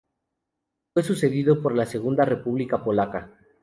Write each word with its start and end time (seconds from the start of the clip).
Fue 0.95 1.03
sucedido 1.03 1.61
por 1.61 1.75
la 1.75 1.85
Segunda 1.85 2.25
República 2.25 2.83
Polaca. 2.83 3.37